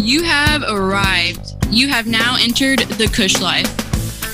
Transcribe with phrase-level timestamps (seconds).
[0.00, 1.56] You have arrived.
[1.70, 3.66] You have now entered the Kush Life.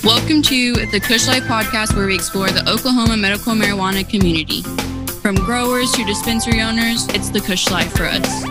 [0.04, 4.60] Welcome to the Kush Life podcast, where we explore the Oklahoma medical marijuana community.
[5.22, 8.44] From growers to dispensary owners, it's the Kush Life for us.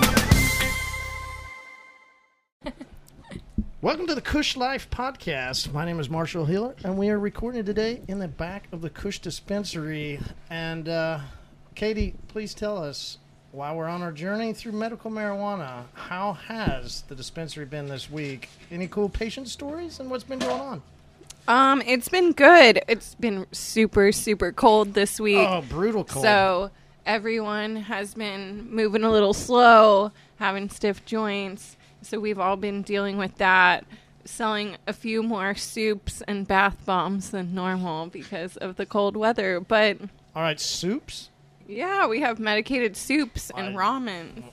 [3.84, 5.72] Welcome to the Kush Life podcast.
[5.72, 8.90] My name is Marshall Healer, and we are recording today in the back of the
[8.90, 10.20] Kush dispensary.
[10.50, 11.20] And uh,
[11.76, 13.20] Katie, please tell us
[13.54, 18.50] while we're on our journey through medical marijuana, how has the dispensary been this week?
[18.72, 20.82] Any cool patient stories and what's been going on?
[21.48, 22.82] Um, it's been good.
[22.88, 25.48] It's been super, super cold this week.
[25.48, 26.26] Oh, brutal cold.
[26.26, 26.72] So
[27.06, 31.78] everyone has been moving a little slow, having stiff joints.
[32.02, 33.86] So we've all been dealing with that,
[34.26, 39.60] selling a few more soups and bath bombs than normal because of the cold weather.
[39.60, 40.00] But
[40.36, 41.30] All right, soups.
[41.68, 43.88] Yeah, we have medicated soups and Right.
[44.02, 44.44] ramen.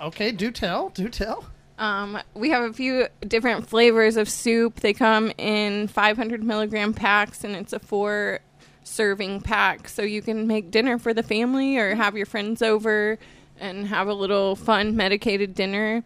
[0.00, 1.44] Okay, do tell, do tell.
[1.78, 4.80] Um, we have a few different flavors of soup.
[4.80, 8.40] They come in 500 milligram packs, and it's a four
[8.82, 9.88] serving pack.
[9.88, 13.18] So you can make dinner for the family or have your friends over
[13.60, 16.02] and have a little fun medicated dinner.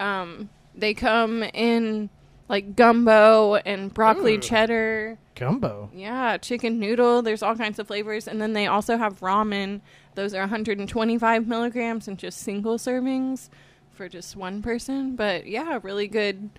[0.00, 2.08] Um, they come in
[2.52, 4.38] like gumbo and broccoli Ooh.
[4.38, 5.18] cheddar.
[5.34, 5.90] Gumbo.
[5.94, 7.22] Yeah, chicken noodle.
[7.22, 8.28] There's all kinds of flavors.
[8.28, 9.80] And then they also have ramen.
[10.14, 13.48] Those are 125 milligrams and just single servings
[13.90, 15.16] for just one person.
[15.16, 16.50] But yeah, really good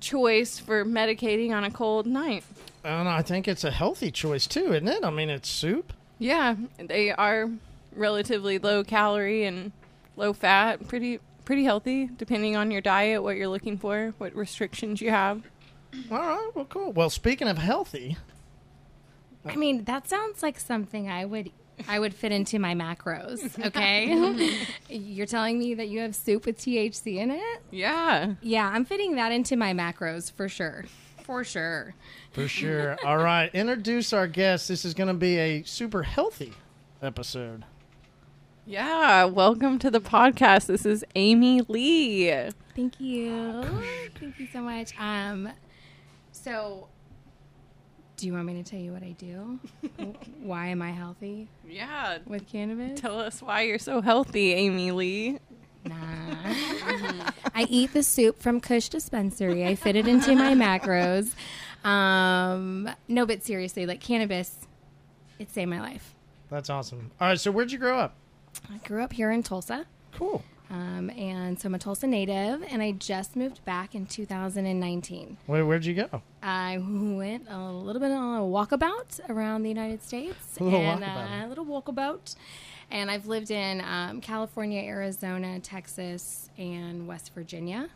[0.00, 2.44] choice for medicating on a cold night.
[2.84, 5.04] And I think it's a healthy choice too, isn't it?
[5.04, 5.92] I mean, it's soup.
[6.20, 7.50] Yeah, they are
[7.96, 9.72] relatively low calorie and
[10.16, 11.18] low fat, pretty
[11.50, 15.42] pretty healthy depending on your diet, what you're looking for, what restrictions you have.
[16.08, 16.92] All right, well, cool.
[16.92, 18.16] Well, speaking of healthy,
[19.44, 21.50] I mean, that sounds like something I would
[21.88, 23.58] I would fit into my macros.
[23.66, 24.54] Okay,
[24.88, 27.62] you're telling me that you have soup with THC in it?
[27.72, 28.34] Yeah.
[28.42, 30.84] Yeah, I'm fitting that into my macros for sure,
[31.24, 31.96] for sure.
[32.30, 32.96] For sure.
[33.04, 33.52] All right.
[33.52, 34.68] Introduce our guest.
[34.68, 36.52] This is going to be a super healthy
[37.02, 37.64] episode.
[38.70, 40.66] Yeah, welcome to the podcast.
[40.66, 42.30] This is Amy Lee.
[42.76, 43.64] Thank you,
[44.20, 44.92] thank you so much.
[44.96, 45.48] Um,
[46.30, 46.86] so.
[48.16, 49.58] Do you want me to tell you what I do?
[50.40, 53.00] Why am I healthy Yeah, with cannabis?
[53.00, 55.40] tell us why you're so healthy, Amy Lee.
[55.84, 55.96] Nah.
[57.52, 59.66] I eat the soup from Kush Dispensary.
[59.66, 61.32] I fit it into my macros.
[61.84, 64.58] Um, no, but seriously, like cannabis,
[65.40, 66.14] it saved my life.
[66.50, 67.10] That's awesome.
[67.20, 67.40] All right.
[67.40, 68.14] So, where'd you grow up?
[68.68, 69.86] I grew up here in Tulsa.
[70.14, 70.42] Cool.
[70.70, 75.36] Um, and so I'm a Tulsa native, and I just moved back in 2019.
[75.46, 76.22] Where, where'd you go?
[76.42, 80.56] I went a little bit on a walkabout around the United States.
[80.60, 81.42] A little and, walkabout.
[81.42, 82.36] Uh, a little walkabout.
[82.92, 87.88] And I've lived in um, California, Arizona, Texas, and West Virginia,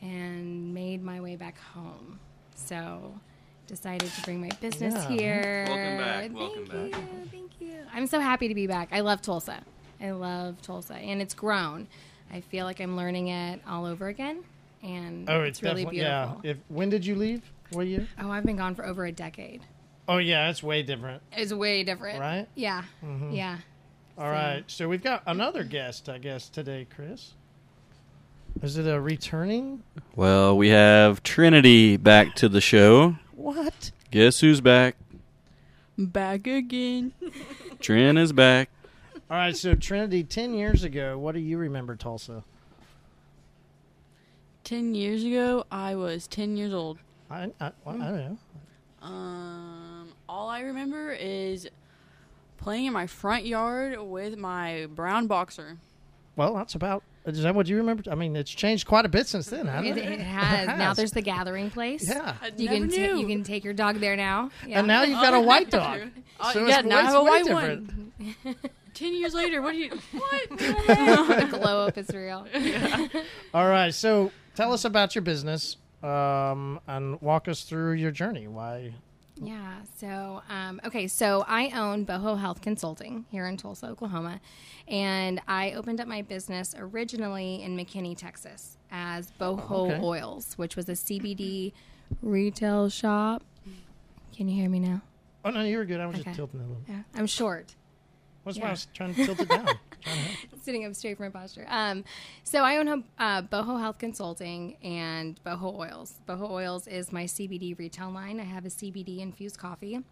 [0.00, 2.18] and made my way back home.
[2.54, 3.14] So
[3.66, 5.08] decided to bring my business Yeah.
[5.08, 5.64] here.
[5.68, 7.30] Welcome back, Thank welcome you, back.
[7.30, 7.74] thank you.
[7.92, 8.88] I'm so happy to be back.
[8.90, 9.60] I love Tulsa.
[10.00, 11.86] I love Tulsa, and it's grown.
[12.32, 14.42] I feel like I'm learning it all over again,
[14.82, 16.40] and Oh, it's, it's, really definitely- beautiful.
[16.44, 16.50] Yeah.
[16.52, 17.42] If when did you leave?
[17.72, 18.06] What year?
[18.20, 19.62] Oh, I've been gone for over a decade.
[20.08, 20.50] Oh, yeah.
[20.50, 22.18] It's way different, It's way different.
[22.18, 22.48] right?
[22.56, 22.82] Yeah.
[23.04, 23.30] Mm-hmm.
[23.32, 23.58] Yeah.
[24.18, 24.64] All right.
[24.66, 27.34] So we've got another guest, I guess, today, Chris.
[28.62, 29.82] Is it a returning?
[30.16, 33.16] Well, we have Trinity back to the show.
[33.36, 33.92] What?
[34.10, 34.96] Guess who's back?
[35.96, 37.12] Back again.
[37.80, 38.68] Trin is back.
[39.30, 39.56] All right.
[39.56, 42.42] So Trinity, ten years ago, what do you remember Tulsa?
[44.64, 46.98] Ten years ago, I was ten years old.
[47.30, 48.38] I I, well, I don't know.
[49.02, 51.68] Um, all I remember is
[52.58, 55.78] playing in my front yard with my brown boxer.
[56.36, 57.02] Well, that's about.
[57.26, 58.02] Is that what you remember?
[58.10, 60.12] I mean, it's changed quite a bit since then, hasn't It, it?
[60.12, 60.66] it has.
[60.66, 60.96] Now has.
[60.96, 62.08] there's the gathering place.
[62.08, 62.34] Yeah.
[62.40, 63.18] I You never can ta- knew.
[63.20, 64.50] you can take your dog there now.
[64.66, 64.78] Yeah.
[64.78, 66.00] And now you've got a white dog.
[66.42, 67.92] Oh, So yeah, it's now I have a white different.
[68.18, 68.56] one.
[69.00, 69.90] Ten years later, what do you?
[70.12, 70.48] What?
[70.58, 72.46] the glow up is real.
[73.54, 73.94] All right.
[73.94, 78.46] So tell us about your business um, and walk us through your journey.
[78.46, 78.92] Why?
[79.40, 79.76] Yeah.
[79.96, 81.06] So, um, okay.
[81.06, 84.38] So I own Boho Health Consulting here in Tulsa, Oklahoma,
[84.86, 90.00] and I opened up my business originally in McKinney, Texas, as Boho okay.
[90.02, 91.72] Oils, which was a CBD
[92.20, 93.44] retail shop.
[94.36, 95.00] Can you hear me now?
[95.42, 96.00] Oh no, you were good.
[96.00, 96.24] I was Okay.
[96.24, 96.82] just tilting a little.
[96.86, 97.02] Yeah.
[97.14, 97.74] I'm short.
[98.44, 99.66] That's why I was trying to tilt it down.
[100.00, 100.62] Trying to help.
[100.62, 101.66] sitting up straight from my posture.
[101.68, 102.04] Um,
[102.42, 106.14] so I own uh, Boho Health Consulting and Boho Oils.
[106.26, 108.40] Boho Oils is my CBD retail line.
[108.40, 109.96] I have a CBD infused coffee.
[109.96, 110.04] And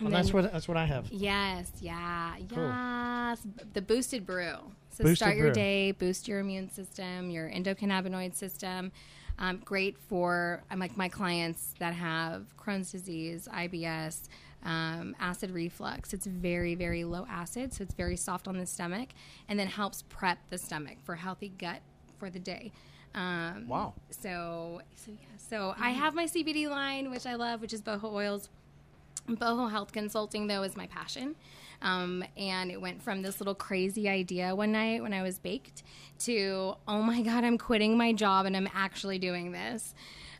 [0.00, 1.08] Well, that's what that's what I have.
[1.10, 2.68] Yes, yeah, Cool.
[2.68, 3.44] yes.
[3.72, 4.54] The boosted brew.
[4.90, 5.54] So Boosted start your brew.
[5.54, 8.92] day, boost your immune system, your endocannabinoid system.
[9.40, 14.28] Um, great for um, like my clients that have Crohn's disease, IBS,
[14.68, 16.12] um, acid reflux.
[16.12, 19.08] It's very very low acid, so it's very soft on the stomach,
[19.48, 21.80] and then helps prep the stomach for healthy gut
[22.18, 22.70] for the day.
[23.14, 23.94] Um, Wow.
[24.10, 25.26] So so yeah.
[25.36, 28.50] So I have my CBD line, which I love, which is boho oils.
[29.26, 31.36] Boho Health Consulting, though, is my passion.
[31.82, 35.82] Um, and it went from this little crazy idea one night when I was baked
[36.20, 39.94] to, oh my God, I'm quitting my job and I'm actually doing this.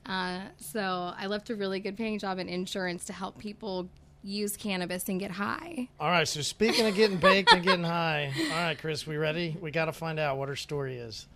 [0.06, 3.88] Uh, so I left a really good paying job in insurance to help people
[4.22, 5.88] use cannabis and get high.
[6.00, 6.26] All right.
[6.26, 9.56] So speaking of getting baked and getting high, all right, Chris, we ready?
[9.60, 11.26] We got to find out what her story is.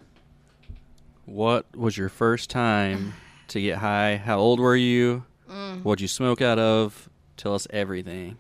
[1.25, 3.15] What was your first time
[3.49, 4.17] to get high?
[4.17, 5.25] How old were you?
[5.49, 5.83] Mm.
[5.83, 7.09] What'd you smoke out of?
[7.37, 8.37] Tell us everything.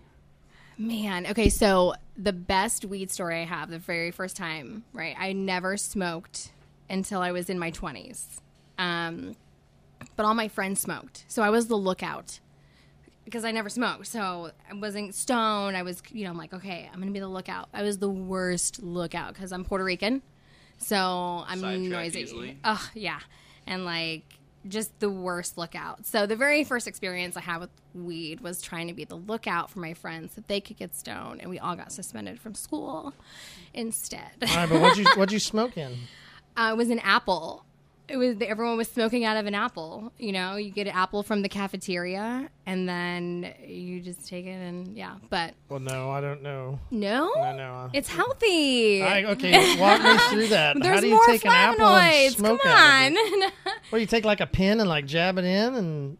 [0.78, 5.14] Man, okay, so the best weed story I have, the very first time, right?
[5.18, 6.50] I never smoked
[6.90, 8.24] until I was in my 20s.
[8.78, 9.36] Um,
[10.16, 11.24] but all my friends smoked.
[11.28, 12.40] So I was the lookout
[13.24, 14.06] because I never smoked.
[14.06, 15.76] So I wasn't stoned.
[15.76, 17.68] I was, you know, I'm like, okay, I'm going to be the lookout.
[17.72, 20.22] I was the worst lookout because I'm Puerto Rican.
[20.78, 20.96] So
[21.46, 22.20] I'm Sidetracked noisy.
[22.20, 22.58] easily.
[22.64, 23.20] Oh, yeah.
[23.66, 24.24] And like,
[24.68, 26.06] just the worst lookout.
[26.06, 29.70] So the very first experience I had with weed was trying to be the lookout
[29.70, 33.12] for my friends that they could get stoned, and we all got suspended from school
[33.74, 34.30] instead.
[34.48, 35.96] All right, but what'd you what'd you smoke in?
[36.56, 37.64] uh, it was an apple.
[38.08, 40.12] It was everyone was smoking out of an apple.
[40.18, 44.50] You know, you get an apple from the cafeteria, and then you just take it
[44.50, 45.14] and yeah.
[45.30, 46.78] But Well, no, I don't know.
[46.90, 47.72] no, No, no.
[47.74, 49.02] uh, it's healthy.
[49.02, 50.76] I, okay, walk me through that.
[50.80, 52.36] There's How do you more take an apple and flavonoids.
[52.36, 53.12] smoke Come on.
[53.16, 53.52] it?
[53.90, 56.18] Well, you take like a pin and like jab it in, and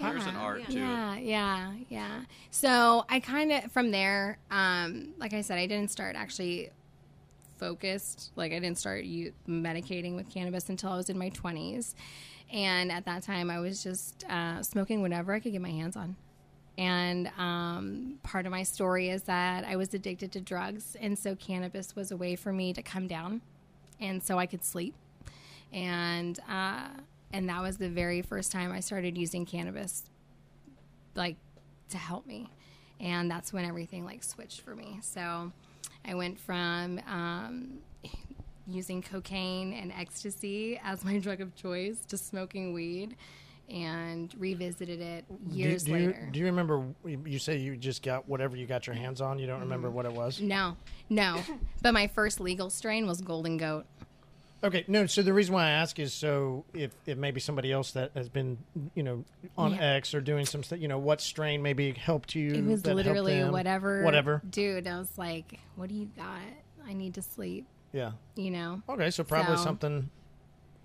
[0.00, 0.74] There's an art to it.
[0.80, 2.20] yeah, yeah, yeah.
[2.50, 6.70] So I kind of from there, um, like I said, I didn't start actually
[7.62, 8.32] focused.
[8.34, 11.94] Like I didn't start u- medicating with cannabis until I was in my twenties,
[12.52, 15.96] and at that time I was just uh, smoking whatever I could get my hands
[15.96, 16.16] on.
[16.76, 21.36] And um, part of my story is that I was addicted to drugs, and so
[21.36, 23.42] cannabis was a way for me to come down,
[24.00, 24.94] and so I could sleep.
[25.72, 26.88] And uh,
[27.32, 30.04] and that was the very first time I started using cannabis,
[31.14, 31.36] like
[31.90, 32.50] to help me,
[32.98, 34.98] and that's when everything like switched for me.
[35.00, 35.52] So
[36.06, 37.78] I went from um,
[38.66, 43.16] using cocaine and ecstasy as my drug of choice to smoking weed,
[43.70, 46.22] and revisited it years do, do later.
[46.26, 46.84] You, do you remember?
[47.04, 49.38] You say you just got whatever you got your hands on.
[49.38, 49.96] You don't remember Mm-hmm.
[49.96, 50.40] what it was.
[50.40, 50.76] no,
[51.08, 51.40] no,
[51.82, 53.86] but my first legal strain was Golden Goat.
[54.64, 55.06] Okay, no.
[55.06, 58.28] So the reason why I ask is so if if maybe somebody else that has
[58.28, 58.58] been
[58.94, 59.24] you know
[59.58, 59.94] on Yeah.
[59.94, 62.52] X or doing some stuff, you know, what strain maybe helped you?
[62.52, 64.04] It was literally whatever.
[64.04, 64.40] Whatever.
[64.48, 66.38] Dude, I was like, what do you got?
[66.86, 68.12] I need to sleep, Yeah.
[68.36, 68.82] you know?
[68.88, 70.10] Okay, so probably So- something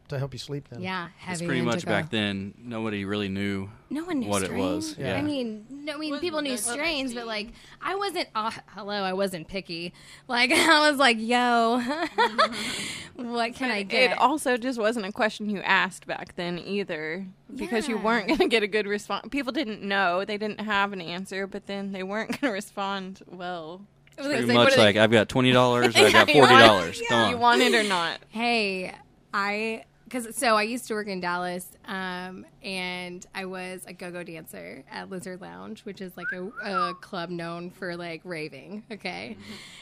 [0.10, 0.82] to help you sleep then.
[0.82, 2.54] Yeah, heavy It's pretty much back then.
[2.58, 3.70] Nobody really knew.
[3.90, 5.16] No one knew what it was, yeah.
[5.16, 7.50] I mean, no, I mean, people knew strains, but like,
[7.82, 8.28] I wasn't.
[8.36, 9.94] Uh, hello, I wasn't picky.
[10.28, 11.82] Like, I was like, "Yo,
[13.16, 17.26] what can I get?" It also just wasn't a question you asked back then either,
[17.56, 19.28] because you weren't going to get a good response.
[19.32, 23.22] People didn't know; they didn't have an answer, but then they weren't going to respond
[23.28, 23.82] well.
[24.18, 25.96] It Pretty like, much what they- like I've got twenty dollars.
[25.96, 27.02] I got forty want- dollars.
[27.08, 28.20] Come You want it or not?
[28.30, 28.94] Hey,
[29.34, 34.24] I because so I used to work in Dallas, um, and I was a go-go
[34.24, 38.84] dancer at Lizard Lounge, which is like a, a club known for like raving.
[38.90, 39.36] Okay,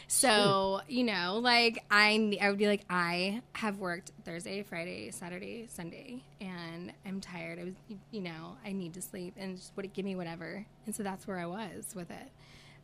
[0.07, 5.67] so you know, like I I would be like I have worked Thursday, Friday, Saturday,
[5.69, 7.59] Sunday, and I'm tired.
[7.59, 7.73] I was
[8.09, 11.27] you know I need to sleep and just would give me whatever, and so that's
[11.27, 12.31] where I was with it,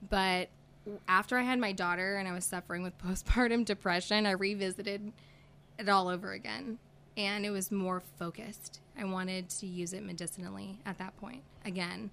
[0.10, 0.50] but.
[1.08, 5.14] After I had my daughter and I was suffering with postpartum depression, I revisited
[5.78, 6.80] it all over again.
[7.18, 8.80] And it was more focused.
[8.98, 12.10] I wanted to use it medicinally at that point again.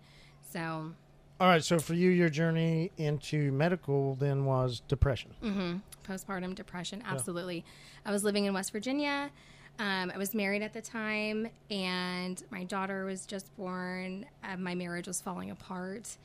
[0.53, 0.93] So,
[1.41, 5.33] All right, so for you, your journey into medical then was depression.
[5.43, 7.65] mhm, postpartum depression, absolutely.
[8.05, 9.31] I was living in West Virginia.
[9.79, 14.27] Um, I was married at the time, and my daughter was just born.
[14.43, 16.17] Uh, my marriage was falling apart,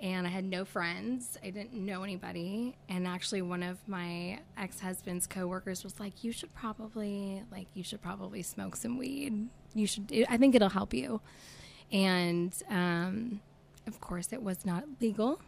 [0.00, 1.38] and I had no friends.
[1.42, 2.76] I didn't know anybody.
[2.88, 7.82] And actually, one of my ex husband's coworkers was like, "You should probably like you
[7.82, 9.48] should probably smoke some weed.
[9.74, 10.26] You should.
[10.28, 11.20] I think it'll help you."
[11.92, 13.40] And um,
[13.86, 15.40] of course, it was not legal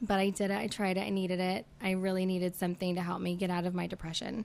[0.00, 0.58] but I did it.
[0.58, 1.02] I tried it.
[1.02, 1.66] I needed it.
[1.80, 4.44] I really needed something to help me get out of my depression.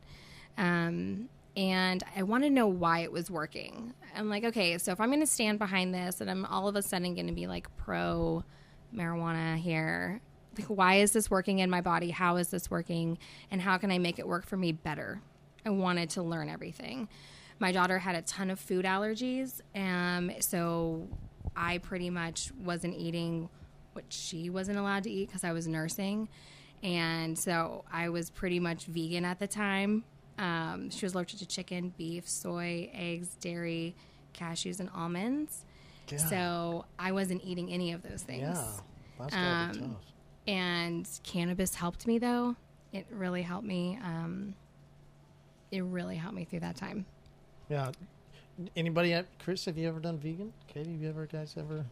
[0.58, 3.94] Um, and I want to know why it was working.
[4.16, 6.76] I'm like, okay, so if I'm going to stand behind this and I'm all of
[6.76, 8.44] a sudden going to be like pro
[8.96, 10.22] marijuana here,
[10.58, 12.10] like why is this working in my body?
[12.10, 13.18] How is this working?
[13.50, 15.22] And how can I make it work for me better?
[15.66, 17.08] I wanted to learn everything.
[17.60, 21.08] My daughter had a ton of food allergies, um, so
[21.56, 23.50] I pretty much wasn't eating
[23.94, 26.28] what she wasn't allowed to eat because I was nursing.
[26.82, 30.04] And so I was pretty much vegan at the time.
[30.40, 33.96] Um, she was allergic to chicken, beef, soy, eggs, dairy,
[34.34, 35.66] cashews, and almonds.
[36.12, 36.18] Yeah.
[36.18, 38.42] So I wasn't eating any of those things.
[38.42, 38.68] Yeah,
[39.20, 40.04] that's be Um, tough.
[40.48, 42.56] And cannabis helped me though.
[42.94, 44.00] It really helped me.
[44.04, 44.56] Um,
[45.72, 47.06] it really helped me through that time.
[47.70, 47.92] Yeah.
[48.76, 49.66] Anybody, Chris?
[49.66, 50.52] Have you ever done vegan?
[50.68, 51.86] Katie, have you ever guys ever?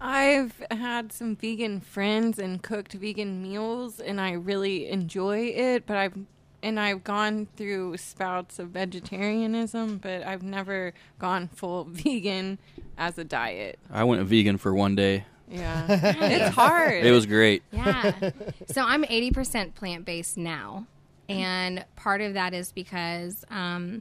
[0.00, 5.86] I've had some vegan friends and cooked vegan meals, and I really enjoy it.
[5.86, 6.18] But I've
[6.64, 12.58] and I've gone through spouts of vegetarianism, but I've never gone full vegan
[12.96, 13.78] as a diet.
[13.92, 15.26] I went vegan for one day.
[15.46, 17.04] Yeah, it's hard.
[17.04, 17.62] It was great.
[17.70, 18.30] Yeah.
[18.66, 20.86] so I'm 80% plant based now.
[21.28, 24.00] And part of that is because um,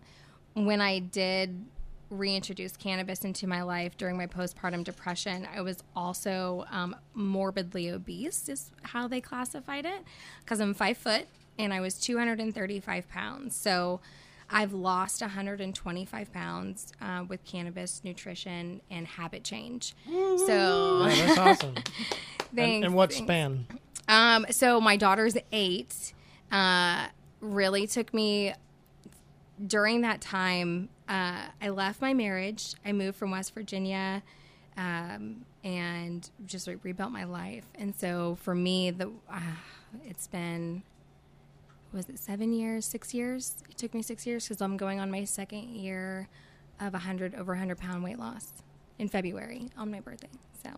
[0.53, 1.65] when I did
[2.09, 8.47] reintroduce cannabis into my life during my postpartum depression, I was also um, morbidly obese,
[8.47, 10.03] is how they classified it,
[10.39, 13.55] because I'm five foot and I was 235 pounds.
[13.55, 13.99] So
[14.49, 19.93] I've lost 125 pounds uh, with cannabis, nutrition, and habit change.
[20.07, 20.13] So
[20.49, 21.75] Oh, that's awesome.
[21.75, 21.85] and,
[22.55, 23.25] thanks, and what thanks.
[23.25, 23.67] span?
[24.07, 26.13] Um, so my daughter's eight.
[26.51, 27.07] Uh,
[27.41, 28.53] really took me
[29.65, 30.89] during that time.
[31.07, 32.75] Uh, I left my marriage.
[32.85, 34.23] I moved from West Virginia,
[34.77, 37.65] um, and just like, rebuilt my life.
[37.75, 39.39] And so for me, the uh,
[40.05, 40.83] it's been
[41.93, 43.55] was it seven years, six years?
[43.69, 46.27] It took me six years because I'm going on my second year
[46.79, 48.51] of a hundred over hundred pound weight loss
[48.99, 50.29] in February on my birthday.
[50.63, 50.71] So.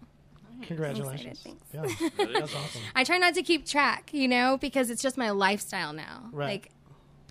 [0.62, 1.42] Congratulations.
[1.42, 1.64] thanks.
[1.74, 2.82] Yeah, that's awesome.
[2.96, 6.30] I try not to keep track, you know, because it's just my lifestyle now.
[6.32, 6.46] Right.
[6.48, 6.72] Like,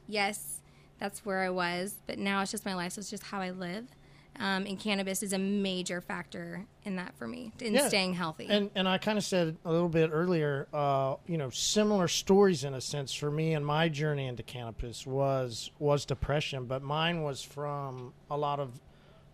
[0.06, 0.60] yes,
[0.98, 2.92] that's where I was, but now it's just my life.
[2.92, 3.86] So it's just how I live.
[4.38, 7.86] Um, and cannabis is a major factor in that for me, in Yeah.
[7.88, 8.46] staying healthy.
[8.48, 12.64] And and I kind of said a little bit earlier, uh, you know, similar stories
[12.64, 17.22] in a sense for me and my journey into cannabis was was depression, but mine
[17.22, 18.80] was from a lot of,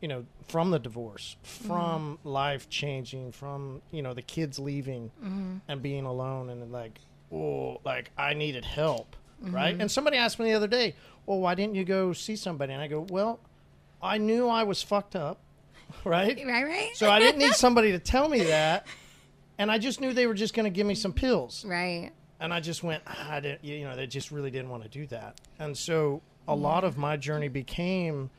[0.03, 5.11] you know, from the divorce, from life changing, from you know the kids leaving
[5.67, 7.01] and being alone, and like,
[7.33, 9.77] oh, like I needed help, right?
[9.79, 12.73] And somebody asked me the other day, well, why didn't you go see somebody?
[12.75, 13.41] And I go, well,
[14.03, 15.41] I knew I was fucked up,
[16.05, 16.37] right?
[16.47, 16.91] right, right?
[16.95, 18.87] So I didn't need somebody to tell me that,
[19.59, 22.11] and I just knew they were just going to give me some pills, right.
[22.41, 24.89] and I just went, "Ah, I didn't, you know, they just really didn't want to
[24.89, 28.31] do that, and so a lot of my journey became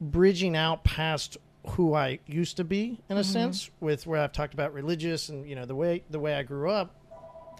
[0.00, 4.54] bridging out past who I used to be, in a sense, with where I've talked
[4.54, 6.94] about religious and you know the way the way I grew up,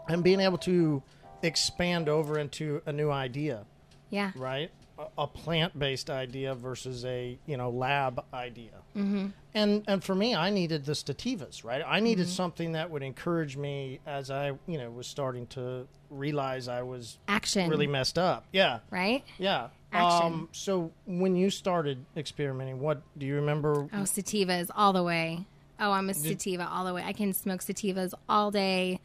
[0.09, 1.03] and being able to
[1.43, 3.65] expand over into a new idea
[4.11, 4.33] Yeah.
[4.37, 4.71] right?
[5.17, 8.73] A, plant-based idea versus a you know lab idea.
[8.97, 9.27] Mm-hmm.
[9.55, 11.83] And and for me, I needed the stativas, right?
[11.87, 16.69] I needed something that would encourage me as I you know was starting to realize
[16.69, 17.71] I was Action.
[17.71, 18.45] really messed up.
[18.53, 19.25] Yeah, Right?
[19.39, 19.69] yeah.
[19.93, 20.27] Action.
[20.27, 23.89] Um, so when you started experimenting, what do you remember?
[23.93, 25.47] Oh, sativas all the way.
[25.81, 27.03] Oh, I'm a sativa all the way.
[27.03, 29.01] I can smoke sativas all day,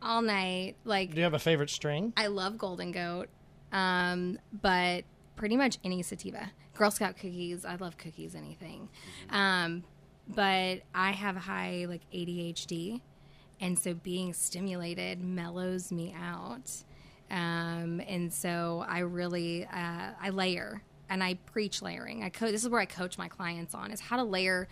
[0.00, 0.74] all night.
[0.84, 2.12] Like, Do you have a favorite strain?
[2.16, 3.28] I love Golden Goat,
[3.72, 5.04] um, but
[5.38, 6.50] pretty much any sativa.
[6.74, 7.64] Girl Scout cookies.
[7.64, 8.88] I love cookies, anything.
[9.30, 9.84] Um,
[10.28, 13.00] but I have high like ADHD,
[13.60, 16.70] and so being stimulated mellows me out.
[17.30, 22.24] Um, and so I really uh, I layer and I preach layering.
[22.24, 24.68] I co- this is where I coach my clients on is how to layer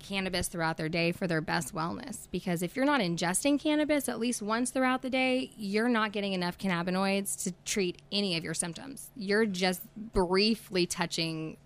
[0.00, 2.26] cannabis throughout their day for their best wellness.
[2.30, 6.32] Because if you're not ingesting cannabis at least once throughout the day, you're not getting
[6.32, 9.10] enough cannabinoids to treat any of your symptoms.
[9.14, 11.56] You're just briefly touching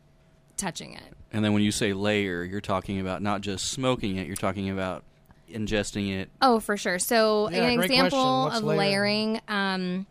[0.56, 1.14] touching it.
[1.32, 4.70] And then when you say layer, you're talking about not just smoking it, you're talking
[4.70, 5.02] about
[5.50, 6.30] ingesting it.
[6.40, 6.98] Oh, for sure.
[6.98, 8.78] So Yeah, an example of layering?
[8.78, 10.06] layering, um,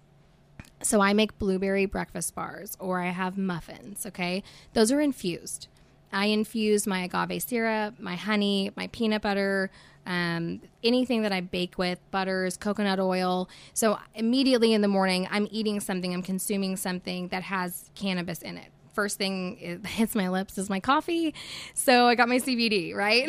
[0.82, 4.44] so I make blueberry breakfast bars or I have muffins, okay?
[4.74, 5.68] Those are infused.
[6.14, 9.72] I infuse my agave syrup, my honey, my peanut butter,
[10.06, 13.50] um, anything that I bake with, butters, coconut oil.
[13.74, 18.58] So immediately in the morning, I'm eating something, I'm consuming something that has cannabis in
[18.58, 18.68] it.
[18.94, 21.34] First thing it hits my lips is my coffee.
[21.74, 23.28] So I got my CBD, right?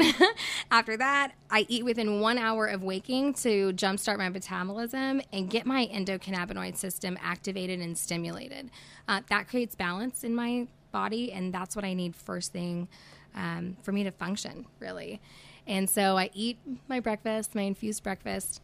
[0.70, 5.64] After that, I eat within one hour of waking to jumpstart my metabolism and get
[5.64, 8.70] my endocannabinoid system activated and stimulated.
[9.08, 12.88] Uh, that creates balance in my body, and that's what I need first thing
[13.34, 15.20] um, for me to function, really.
[15.66, 16.58] And so I eat
[16.88, 18.62] my breakfast, my infused breakfast.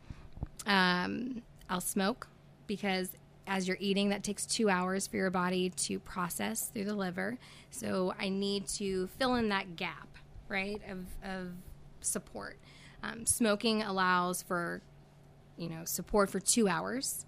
[0.66, 2.28] Um, I'll smoke
[2.66, 3.10] because
[3.46, 7.36] as you're eating, that takes two hours for your body to process through the liver.
[7.70, 10.08] So I need to fill in that gap,
[10.48, 11.48] right, of, of
[12.00, 12.58] support.
[13.02, 14.82] Um, smoking allows for,
[15.56, 17.26] you know, support for two hours.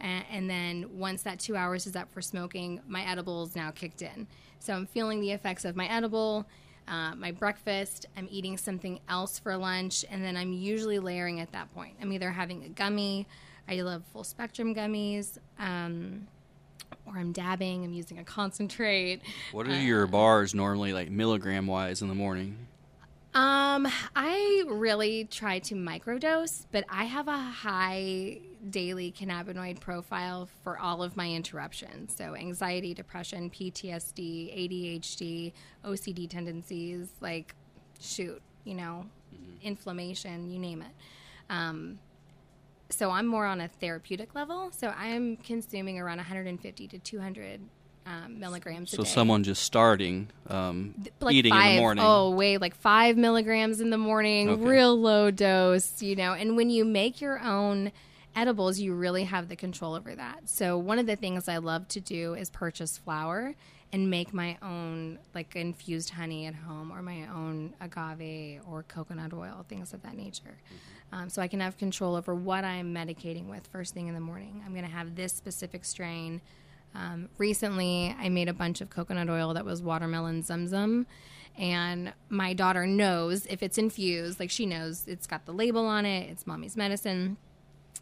[0.00, 4.02] And, and then once that two hours is up for smoking, my edibles now kicked
[4.02, 4.28] in.
[4.64, 6.46] So I'm feeling the effects of my edible,
[6.88, 8.06] uh, my breakfast.
[8.16, 11.96] I'm eating something else for lunch, and then I'm usually layering at that point.
[12.00, 13.26] I'm either having a gummy.
[13.68, 15.36] I love full spectrum gummies.
[15.58, 16.28] Um,
[17.04, 19.20] or I'm dabbing, I'm using a concentrate.
[19.52, 22.56] What are your bars normally like milligram wise in the morning?
[23.34, 28.38] Um, I really try to microdose, but I have a high
[28.70, 32.14] daily cannabinoid profile for all of my interruptions.
[32.16, 35.52] So anxiety, depression, PTSD, ADHD,
[35.84, 37.54] OCD tendencies, like
[38.00, 39.06] shoot, you know,
[39.62, 40.92] inflammation, you name it.
[41.50, 41.98] Um,
[42.90, 44.70] so I'm more on a therapeutic level.
[44.70, 47.60] So I'm consuming around 150 to 200
[48.06, 52.04] um, milligrams a So someone just starting um, like eating five, in the morning.
[52.06, 54.62] Oh, wait, like five milligrams in the morning, Okay.
[54.62, 56.34] real low dose, you know.
[56.34, 57.92] And when you make your own
[58.36, 60.48] edibles, you really have the control over that.
[60.48, 63.54] So one of the things I love to do is purchase flour
[63.92, 69.32] and make my own like infused honey at home or my own agave or coconut
[69.32, 70.58] oil, things of that nature.
[71.12, 74.20] Um, so I can have control over what I'm medicating with first thing in the
[74.20, 74.62] morning.
[74.66, 76.40] I'm going to have this specific strain.
[76.94, 81.06] Um, recently, I made a bunch of coconut oil that was watermelon zumzum.
[81.56, 86.04] And my daughter knows if it's infused, like she knows it's got the label on
[86.04, 87.36] it, it's mommy's medicine.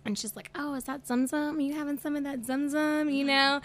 [0.05, 1.57] And she's like, "Oh, is that Zumzum?
[1.57, 3.15] Are you having some of that Zumzum?
[3.15, 3.61] You know?"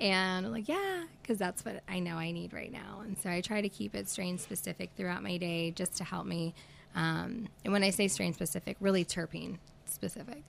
[0.00, 3.02] And I'm like, "Yeah," because that's what I know I need right now.
[3.04, 6.26] And so I try to keep it strain specific throughout my day, just to help
[6.26, 6.54] me.
[6.94, 10.42] Um, and when I say strain specific, really terpene specific.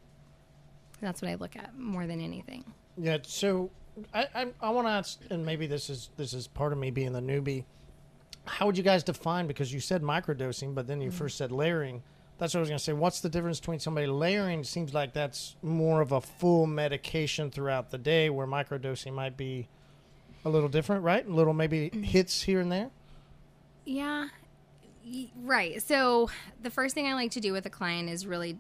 [1.02, 2.64] That's what I look at more than anything.
[2.98, 3.18] Yeah.
[3.24, 3.70] So
[4.14, 6.92] I I, I want to ask, and maybe this is this is part of me
[6.92, 7.66] being the newbie.
[8.46, 9.48] How would you guys define?
[9.48, 12.02] Because you said microdosing, but then you first said layering.
[12.40, 12.94] That's what I was going to say.
[12.94, 14.64] What's the difference between somebody layering?
[14.64, 19.68] Seems like that's more of a full medication throughout the day, where microdosing might be
[20.44, 21.26] a little different, right?
[21.26, 22.90] A little maybe hits here and there.
[23.86, 24.28] Yeah,
[25.42, 25.82] right.
[25.82, 26.30] So
[26.62, 28.58] the first thing I like to do with a client is really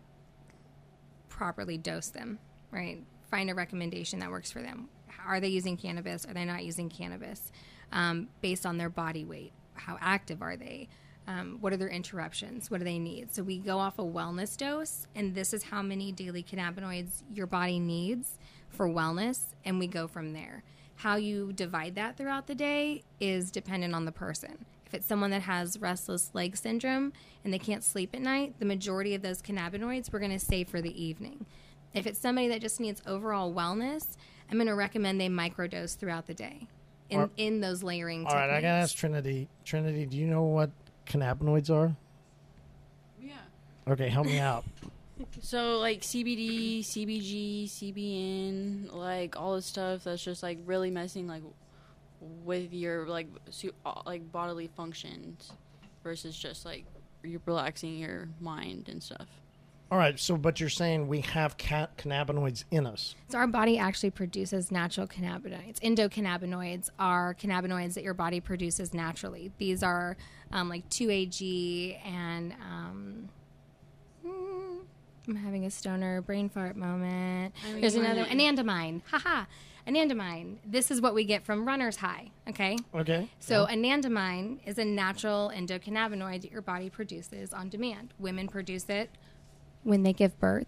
[1.29, 2.39] properly dose them,
[2.71, 3.03] right?
[3.29, 4.89] Find a recommendation that works for them.
[5.25, 6.25] Are they using cannabis?
[6.25, 7.51] Are they not using cannabis?
[7.91, 9.53] Um, based on their body weight.
[9.73, 10.89] How active are they?
[11.27, 12.69] Um, what are their interruptions?
[12.69, 13.33] What do they need?
[13.33, 17.47] So we go off a wellness dose, and this is how many daily cannabinoids your
[17.47, 18.37] body needs
[18.69, 20.63] for wellness, and we go from there.
[20.95, 24.65] How you divide that throughout the day is dependent on the person.
[24.85, 28.65] If it's someone that has restless leg syndrome and they can't sleep at night, the
[28.65, 31.45] majority of those cannabinoids we're going to save for the evening.
[31.93, 34.17] If it's somebody that just needs overall wellness,
[34.51, 36.67] I'm going to recommend they microdose throughout the day
[37.09, 38.61] in, Or- in those layering All right, I techniques.
[38.63, 39.47] gotta ask Trinity.
[39.65, 40.69] Trinity, do you know what
[41.05, 41.95] cannabinoids are?
[43.21, 43.33] Yeah.
[43.87, 44.65] Okay, help me out.
[45.41, 51.43] So like CBD, CBG, CBN, like all this stuff that's just like really messing like
[52.19, 55.51] with your like su- uh, like bodily functions
[56.03, 56.85] versus just like
[57.23, 59.27] you're relaxing your mind and stuff.
[59.93, 63.13] All right, so but you're saying we have ca- cannabinoids in us.
[63.29, 65.79] So our body actually produces natural cannabinoids.
[65.81, 69.51] Endocannabinoids are cannabinoids that your body produces naturally.
[69.59, 70.17] These are
[70.51, 73.29] um, like 2AG and um,
[74.25, 74.79] mm,
[75.27, 77.53] I'm having a stoner brain fart moment.
[77.63, 78.29] I mean, There's why another not?
[78.29, 79.01] anandamide.
[79.11, 79.45] Haha.
[79.87, 80.55] Anandamide.
[80.65, 82.31] This is what we get from runner's high.
[82.49, 82.79] Okay.
[82.95, 83.29] Okay.
[83.39, 88.15] So anandamide is a natural endocannabinoid that your body produces on demand.
[88.17, 89.11] Women produce it
[89.83, 90.67] when they give birth,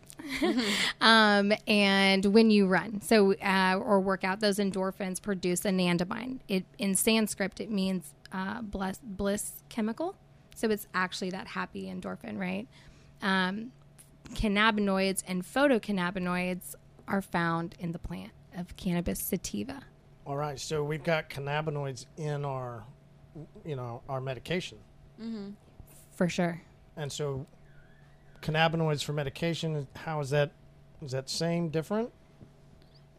[1.02, 4.40] um, and when you run, so uh, or work out.
[4.40, 6.40] Those endorphins produce anandamide.
[6.48, 10.16] It in Sanskrit it means uh, bliss, bliss chemical.
[10.56, 12.68] So it's actually that happy endorphin, right?
[13.22, 13.72] Um,
[14.34, 16.76] cannabinoids and phytocannabinoids
[17.08, 19.84] are found in the plant of cannabis sativa.
[20.26, 22.84] All right, so we've got cannabinoids in our,
[23.64, 24.80] you know, our medication,
[26.14, 26.62] For sure.
[26.98, 27.46] and so
[28.46, 29.88] cannabinoids for medication.
[29.96, 30.52] How is that?
[31.02, 32.12] Is that same, different?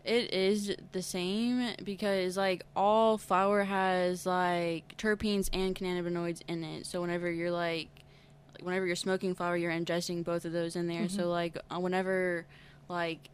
[0.05, 6.87] It is the same because like all flour has like terpenes and cannabinoids in it.
[6.87, 7.89] So whenever you're like,
[8.61, 11.09] whenever you're smoking flour, you're ingesting both of those in there.
[11.09, 12.47] So like uh, whenever
[12.89, 13.31] like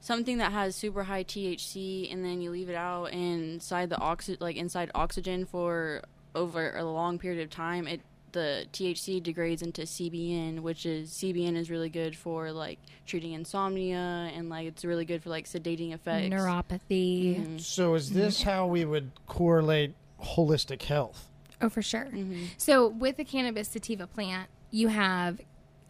[0.00, 4.36] something that has super high THC and then you leave it out inside the oxy
[4.40, 6.02] like inside oxygen for
[6.34, 8.00] over a long period of time, it
[8.36, 14.30] the THC degrades into CBN, which is CBN is really good for like treating insomnia
[14.34, 16.28] and like it's really good for like sedating effects.
[16.28, 17.40] Neuropathy.
[17.40, 17.60] Mhm.
[17.62, 21.30] So is this how we would correlate holistic health?
[21.62, 22.10] Oh, for sure.
[22.12, 22.48] Mhm.
[22.58, 25.40] So with the cannabis sativa plant, you have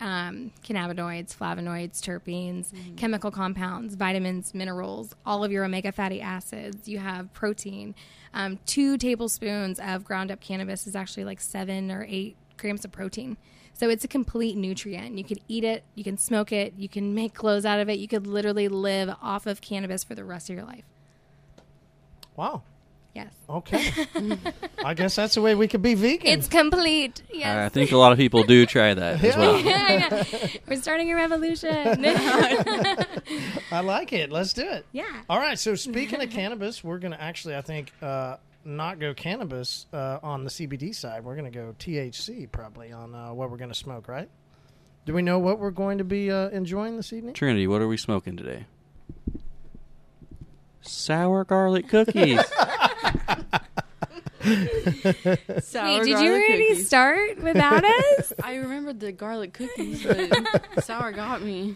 [0.01, 6.89] um, cannabinoids, flavonoids, terpenes, chemical compounds, vitamins, minerals, all of your omega fatty acids.
[6.89, 7.95] You have protein.
[8.35, 12.93] Um, two tablespoons of ground up cannabis is actually like seven or eight grams of
[12.93, 13.37] protein.
[13.73, 15.19] So it's a complete nutrient.
[15.19, 17.99] You can eat it, you can smoke it, you can make clothes out of it.
[17.99, 20.85] You could literally live off of cannabis for the rest of your life.
[22.37, 22.63] Wow.
[23.16, 23.33] Yes.
[23.48, 23.90] Okay.
[24.85, 26.26] I guess that's the way we could be vegan.
[26.26, 27.22] It's complete.
[27.33, 27.57] Yes.
[27.57, 29.59] I think a lot of people do try that as well.
[29.64, 30.48] yeah, yeah.
[30.68, 31.70] We're starting a revolution.
[33.72, 34.31] I like it.
[34.31, 34.85] Let's do it.
[34.92, 35.22] yeah.
[35.31, 35.59] All right.
[35.59, 40.18] So speaking of cannabis, we're going to actually, I think, uh, not go cannabis uh,
[40.22, 41.24] on the CBD side.
[41.24, 44.29] We're going to go THC probably on uh, what we're going to smoke, right?
[45.07, 47.33] Do we know what we're going to be uh, enjoying this evening?
[47.33, 48.66] Trinity, what are we smoking today?
[50.83, 52.40] Sour garlic cookies.
[54.47, 54.53] Sour
[55.88, 56.87] Wait, did you garlic already cookies.
[56.87, 57.85] start without
[58.19, 58.33] us?
[58.42, 61.75] I remembered the garlic cookies, but sour got me.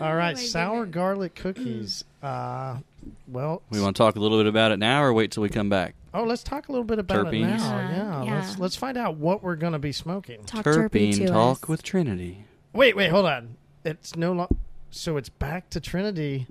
[0.00, 0.34] All right.
[0.36, 0.94] Oh sour goodness.
[0.94, 2.04] garlic cookies.
[2.22, 2.78] Uh,
[3.26, 5.48] well, we want to talk a little bit about it now, or wait till we
[5.48, 5.96] come back.
[6.14, 7.48] oh, let's talk a little bit about it now.
[7.56, 8.22] Yeah, Yeah.
[8.22, 8.34] yeah.
[8.36, 10.44] Let's let's find out what we're going to be smoking.
[10.44, 11.68] Talk terpy Terpene to talk us.
[11.68, 12.44] with Trinity.
[12.72, 13.56] Wait, wait, hold on.
[13.84, 14.54] It's no longer.
[14.92, 16.46] So it's back to Trinity.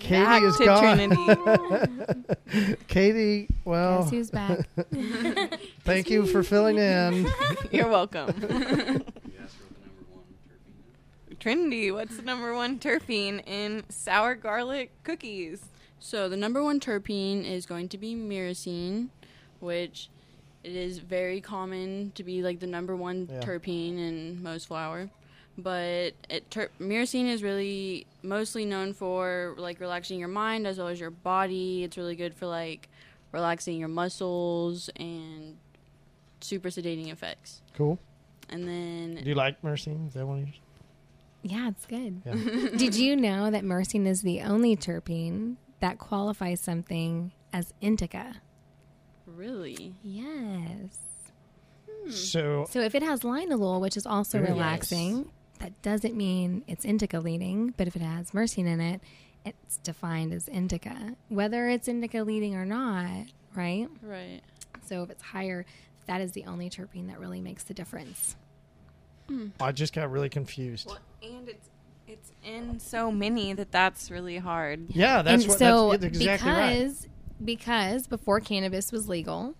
[0.00, 0.96] Katie Back is to gone.
[2.48, 2.76] Trinity.
[2.88, 4.68] Katie, well, Guess who's back?
[5.84, 7.26] thank you for filling in.
[7.70, 9.04] You're welcome.
[11.38, 15.62] Trinity, what's the number one terpene in sour garlic cookies?
[15.98, 19.08] So the number one terpene is going to be myrcene,
[19.60, 20.08] which
[20.64, 23.40] it is very common to be like the number one Yeah.
[23.40, 25.08] terpene in most flour.
[25.62, 30.88] But it, ter- myrcene is really mostly known for like relaxing your mind as well
[30.88, 31.84] as your body.
[31.84, 32.88] It's really good for like
[33.32, 35.56] relaxing your muscles and
[36.40, 37.62] super sedating effects.
[37.74, 37.98] Cool.
[38.48, 40.08] And then Do you like myrcene?
[40.08, 40.60] Is that one of yours?
[41.42, 42.20] yeah, it's good.
[42.26, 42.34] Yeah.
[42.76, 48.36] Did you know that myrcene is the only terpene that qualifies something as indica?
[49.26, 50.98] really, Yes.
[52.04, 52.10] Hmm.
[52.10, 56.84] So, So if it has linalool, which is also Very relaxing, that doesn't mean it's
[56.84, 57.72] indica leading.
[57.76, 59.00] But if it has myrcene in it,
[59.44, 63.88] it's defined as indica, whether it's indica leading or not, right?
[64.02, 64.40] right?
[64.84, 65.64] So if it's higher,
[66.06, 68.36] that is the only terpene that really makes the difference.
[69.60, 70.86] I just got really confused.
[70.86, 71.68] Well, and it's
[72.06, 74.86] it's in so many that that's really hard.
[74.88, 75.58] Yeah, that's and what.
[75.58, 76.72] so that's exactly right.
[76.72, 77.08] because
[77.44, 79.54] because before cannabis was legal,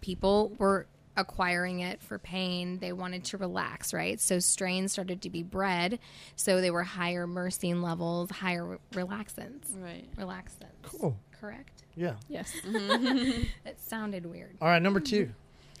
[0.00, 2.78] people were acquiring it for pain.
[2.78, 4.20] They wanted to relax, right?
[4.20, 5.98] So strains started to be bred,
[6.36, 9.76] so they were higher myrcene levels, higher re- relaxants.
[9.76, 10.08] Right.
[10.16, 10.82] Relaxants.
[10.82, 11.16] Cool.
[11.40, 11.82] Correct.
[11.96, 12.14] Yeah.
[12.28, 12.52] Yes.
[12.64, 14.56] it sounded weird.
[14.60, 15.30] All right, number two.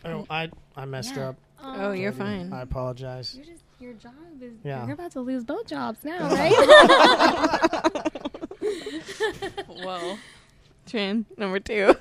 [0.04, 1.30] Oh, I I messed Yeah.
[1.30, 1.36] up.
[1.64, 2.52] Oh, you're fine.
[2.52, 3.34] I apologize.
[3.36, 4.84] You're just your job is Yeah.
[4.84, 6.52] you're about to lose both jobs now, right?
[9.68, 10.16] Whoa.
[10.86, 11.94] Trin, number two.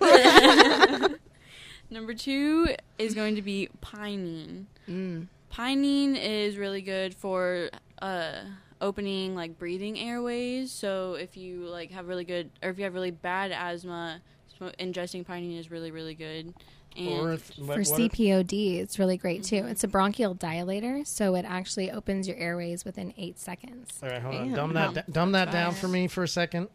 [1.91, 4.65] Number two is going to be pinene.
[4.89, 5.27] Mm.
[5.53, 7.69] Pinene is really good for
[8.01, 8.35] uh,
[8.79, 10.71] opening like breathing airways.
[10.71, 14.21] So if you like have really good, or if you have really bad asthma,
[14.57, 16.53] sm- ingesting pinene is really really good.
[16.97, 19.57] And Or if, what, For what if- CPOD, it's really great too.
[19.57, 19.67] Mm-hmm.
[19.69, 23.97] It's a bronchial dilator, so it actually opens your airways within eight seconds.
[24.03, 24.51] all right, hold on.
[24.53, 26.67] Dumb that, da- dumb that down for me for a 2nd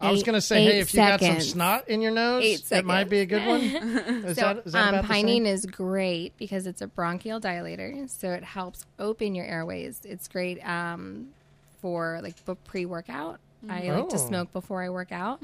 [0.00, 1.50] I was gonna say, hey, eight if you got some seconds.
[1.50, 3.60] snot in your nose, Eight it might be a good one.
[3.60, 8.08] Is so, that, is that um, about pinene is great because it's a bronchial dilator,
[8.08, 10.00] so it helps open your airways.
[10.04, 11.28] It's great um,
[11.82, 12.34] for like
[12.64, 13.40] pre workout.
[13.68, 14.26] I like to Oh.
[14.28, 15.40] smoke before I work out.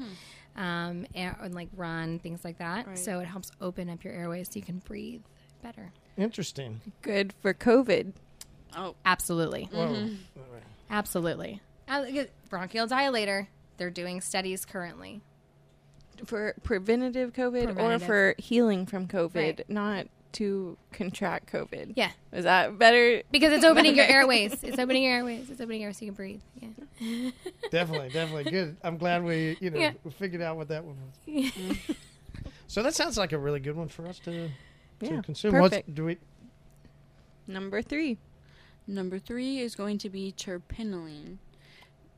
[0.55, 2.87] Um, and, and like run things like that.
[2.87, 2.97] Right.
[2.97, 5.21] So it helps open up your airways so you can breathe
[5.61, 5.91] better.
[6.17, 6.81] Interesting.
[7.03, 8.13] Good for COVID.
[8.75, 10.09] oh, Absolutely, Whoa.
[10.89, 11.61] absolutely.
[11.87, 12.05] Uh,
[12.49, 13.47] bronchial dilator.
[13.77, 15.21] They're doing studies currently.
[16.25, 19.69] For preventative COVID or for healing from COVID, Right.
[19.69, 21.93] not to contract COVID.
[21.95, 23.21] Yeah, Is that better?
[23.31, 24.61] because it's opening your airways.
[24.63, 25.49] It's opening your airways.
[25.49, 26.41] It's opening your airways so you can breathe.
[26.99, 27.29] Yeah.
[27.71, 28.77] Definitely, definitely good.
[28.83, 29.93] I'm glad we, you know, Yeah.
[30.17, 31.77] figured out what that one was.
[32.69, 34.51] So that sounds like a really good one for us to, to
[35.05, 35.51] Yeah, consume.
[35.53, 35.87] perfect.
[35.87, 36.17] What's, do we?
[37.47, 38.17] Number three.
[38.85, 41.37] number three is going to be terpinolene.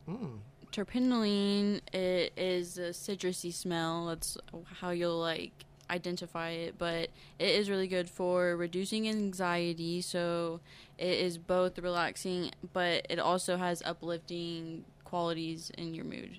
[0.10, 0.40] Mm,
[0.72, 4.08] Terpinolene it is a citrusy smell.
[4.08, 4.38] That's
[4.80, 10.02] how you'll like identify it, but it is really good for reducing anxiety.
[10.02, 10.60] So
[10.98, 16.38] it is both relaxing, but it also has uplifting qualities in your mood.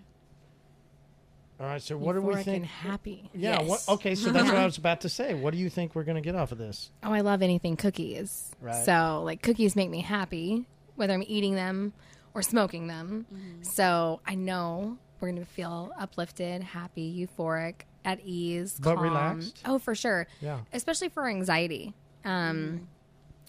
[1.59, 1.83] All right.
[1.83, 2.57] So what do we Euphoric think?
[2.57, 3.31] and happy.
[3.35, 3.61] Yeah.
[3.61, 3.69] Yes.
[3.69, 4.15] What, okay.
[4.15, 5.35] So that's what I was about to say.
[5.35, 6.91] What do you think we're going to get off of this?
[7.03, 8.53] Oh, I love anything cookies.
[8.63, 8.85] Right.
[8.85, 10.65] So, like, cookies make me happy,
[10.97, 11.93] whether I'm eating them
[12.35, 13.27] or smoking them.
[13.33, 13.63] Mm-hmm.
[13.63, 19.05] So, I know we're going to feel uplifted, happy, euphoric, at ease, But calm.
[19.05, 19.61] relaxed?
[19.67, 20.27] Oh, for sure.
[20.41, 20.61] Yeah.
[20.73, 21.93] Especially for anxiety.
[22.25, 22.89] Um,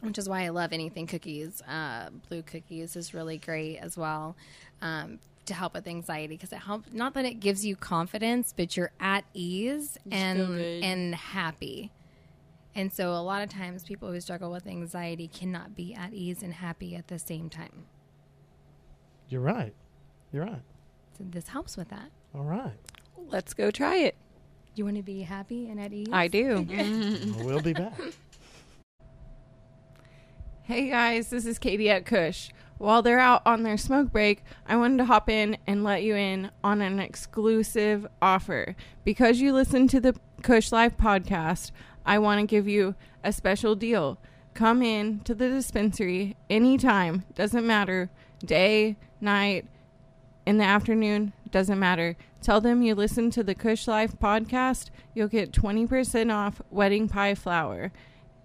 [0.01, 1.61] Which is why I love anything cookies.
[1.61, 4.35] Uh, blue cookies is really great as well
[4.81, 6.89] um, to help with anxiety because it helps.
[6.91, 10.83] Not that it gives you confidence, but you're at ease feel and good.
[10.83, 11.91] and happy.
[12.75, 16.41] And so a lot of times people who struggle with anxiety cannot be at ease
[16.41, 17.85] and happy at the same time.
[19.31, 19.73] You're right.
[20.33, 20.61] You're right.
[21.17, 22.11] So this helps with that.
[22.35, 22.73] All right.
[23.29, 24.17] Let's go try it.
[24.75, 26.09] You want to be happy and at ease?
[26.11, 26.67] I do.
[27.37, 27.97] we'll be back.
[30.63, 32.49] Hey guys, this is Katie at Kush.
[32.77, 36.15] While they're out on their smoke break, I wanted to hop in and let you
[36.17, 38.75] in on an exclusive offer.
[39.05, 40.13] Because you listen to the
[40.43, 41.71] Kush Life podcast,
[42.05, 44.19] I want to give you a special deal.
[44.53, 48.09] Come in to the dispensary anytime, doesn't matter,
[48.45, 49.65] day, night,
[50.45, 52.15] in the afternoon, doesn't matter.
[52.41, 57.35] Tell them you listen to the Kush Life podcast, you'll get 20% off wedding pie
[57.35, 57.91] flour.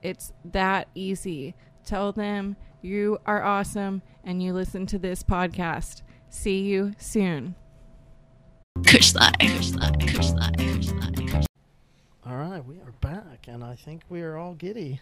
[0.03, 1.55] It's that easy.
[1.85, 6.03] Tell them you are awesome and you listen to this podcast.
[6.29, 7.55] See you soon.
[8.85, 11.47] Kush Life, Kush Life, Kush Life, Kush Life.
[12.27, 12.63] All right.
[12.65, 15.01] We are back, and I think we are all giddy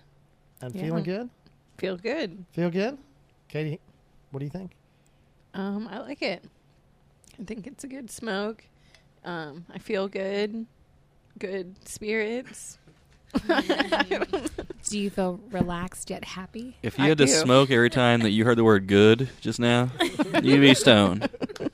[0.60, 0.82] and Yeah.
[0.82, 1.30] feeling good.
[1.78, 2.44] Feel good.
[2.52, 2.98] Feel good,
[3.48, 3.80] Katie.
[4.30, 4.76] What do you think?
[5.54, 6.44] Um, I like it.
[7.40, 8.64] I think it's a good smoke.
[9.24, 10.66] Um, I feel good.
[11.38, 12.78] Good spirits.
[14.88, 16.76] Do you feel relaxed yet happy?
[16.82, 17.32] If you I had to do.
[17.32, 19.90] smoke every time that you heard the word good just now,
[20.42, 21.28] you'd be stoned.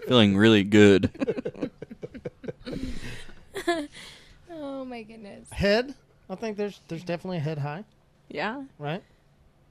[0.06, 1.10] Feeling really good.
[4.52, 5.50] Oh my goodness.
[5.50, 5.94] Head.
[6.28, 7.84] I think there's there's definitely a head high,
[8.28, 8.62] yeah.
[8.78, 9.02] right?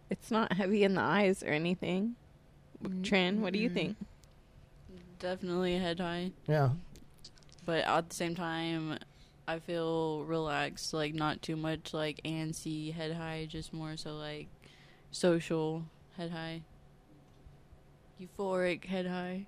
[0.10, 2.16] It's not heavy in the eyes or anything.
[3.04, 3.92] Trin, what do you think?
[3.92, 4.94] Mm-hmm.
[5.20, 6.70] Definitely a head high, Yeah.
[7.66, 8.98] but at the same time,
[9.48, 10.94] I feel relaxed.
[10.94, 14.48] Like not too much like antsy head high, just more so like
[15.12, 15.84] social
[16.16, 16.62] head high,
[18.22, 19.46] euphoric head high.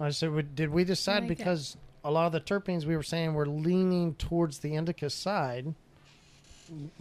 [0.00, 1.38] I said, we- did we decide like it.
[1.38, 5.74] because a lot of the terpenes we were saying were leaning towards the indica side?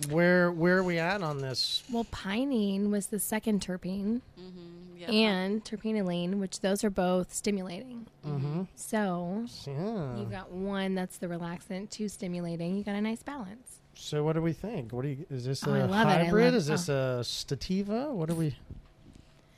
[0.10, 1.84] Where where are we at on this?
[1.92, 4.98] Well, pinene was the second terpene, Mm-hmm.
[4.98, 5.12] Yeah.
[5.12, 8.08] and terpinolene, which those are both stimulating.
[8.28, 8.64] Mm-hmm.
[8.76, 10.18] So Yeah.
[10.18, 12.76] you've got one that's the relaxant, two stimulating.
[12.78, 13.80] You got a nice balance.
[13.96, 14.92] So what do we think?
[14.92, 15.26] What do you?
[15.30, 16.12] Is this Oh, I a love it.
[16.12, 16.54] I hybrid?
[16.54, 18.12] Is this a stativa?
[18.12, 18.56] What do we?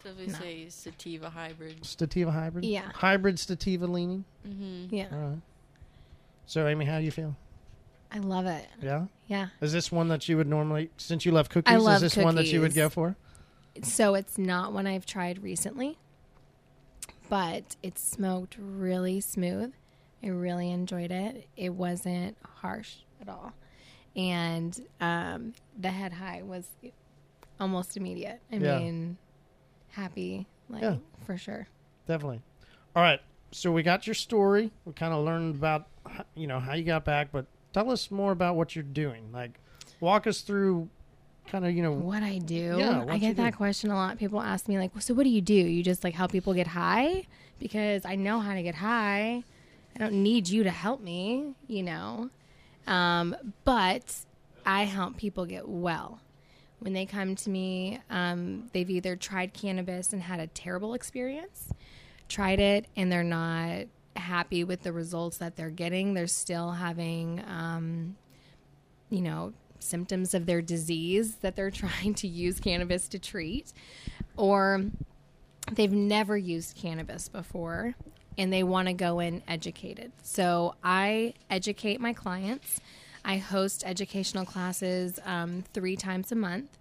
[0.04, 0.40] Definitely No.
[0.40, 1.82] say sativa hybrid.
[1.84, 2.66] Stativa hybrid?
[2.66, 2.92] Yeah.
[2.94, 4.26] Hybrid stativa leaning.
[4.48, 4.96] Mm-hmm.
[4.96, 5.42] Yeah, All right.
[6.48, 7.36] So Amy, how do you feel?
[8.12, 8.68] I love it.
[8.82, 9.06] Yeah.
[9.28, 9.48] Yeah.
[9.62, 12.24] Is this one that you would normally, since you love cookies, I love is this
[12.24, 13.16] one that you would go for?
[13.84, 15.98] So it's not one I've tried recently,
[17.30, 19.74] but it smoked really smooth.
[20.24, 21.48] I really enjoyed it.
[21.56, 23.54] It wasn't harsh at all.
[24.16, 26.68] And um, the head high was
[27.60, 28.42] almost immediate.
[28.52, 28.80] I Yeah.
[28.80, 29.18] mean,
[29.92, 30.98] happy, like, Yeah.
[31.26, 31.68] for sure.
[32.08, 32.42] Definitely.
[32.96, 33.22] All right.
[33.52, 34.72] So we got your story.
[34.86, 35.88] We kind of learned about,
[36.36, 39.32] you know, how you got back, but tell us more about what you're doing.
[39.32, 39.60] Like,
[40.00, 40.90] walk us through,
[41.48, 43.58] kind of, you know, What I do, Yeah, I get that do.
[43.58, 44.18] question a lot.
[44.18, 45.54] People ask me, like, so what do you do?
[45.54, 47.26] You just like help people get high?
[47.60, 49.44] Because I know how to get high.
[49.96, 52.30] I don't need you to help me, you know.
[52.88, 54.16] Um, but
[54.66, 56.20] I help people get well.
[56.80, 61.70] When they come to me, um, they've either tried cannabis and had a terrible experience,
[62.28, 66.14] tried it and they're not happy with the results that they're getting.
[66.14, 68.16] They're still having, um,
[69.10, 73.74] you know, symptoms of their disease that they're trying to use cannabis to treat,
[74.38, 74.86] or
[75.72, 77.96] they've never used cannabis before
[78.38, 80.12] and they want to go in educated.
[80.24, 82.80] So I educate my clients.
[83.24, 86.78] I host educational classes um, three times a month.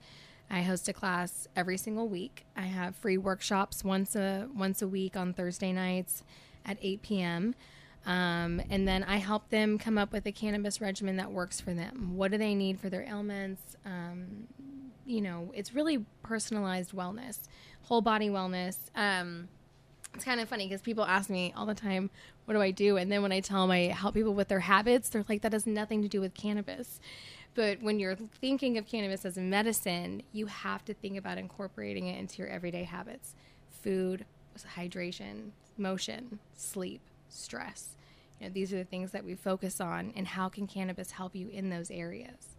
[0.51, 2.45] I host a class every single week.
[2.57, 6.25] I have free workshops once a once a week on Thursday nights
[6.65, 7.55] at 8 p.m.
[8.07, 11.75] Um, and then I help them come up with a cannabis regimen that works for
[11.75, 12.17] them.
[12.17, 13.77] What do they need for their ailments?
[13.85, 14.49] Um,
[15.05, 17.41] you know, it's really personalized wellness,
[17.83, 18.77] whole body wellness.
[18.95, 19.49] Um,
[20.15, 22.11] it's kind of funny because people ask me all the time,
[22.45, 22.97] what do I do?
[22.97, 25.53] And then when I tell them I help people with their habits, they're like, that
[25.53, 27.01] has nothing to do with cannabis.
[27.55, 32.07] But when you're thinking of cannabis as a medicine, you have to think about incorporating
[32.07, 33.35] it into your everyday habits
[33.83, 34.27] food,
[34.77, 37.97] hydration, motion, sleep, stress.
[38.39, 41.35] You know, these are the things that we focus on, and how can cannabis help
[41.35, 42.57] you in those areas?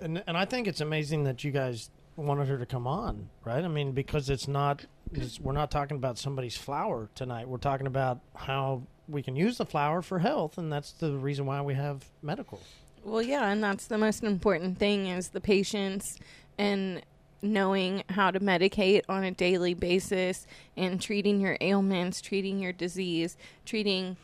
[0.00, 3.64] And and I think it's amazing that you guys wanted her to come on, right?
[3.64, 7.48] I mean, because it's not it's, we're not talking about somebody's flower tonight.
[7.48, 11.46] We're talking about how we can use the flower for health, and that's the reason
[11.46, 12.60] why we have medical.
[13.04, 16.18] Well, yeah, and that's the most important thing is the patients
[16.58, 17.02] and
[17.40, 20.46] knowing how to medicate on a daily basis
[20.76, 24.16] and treating your ailments, treating your disease, treating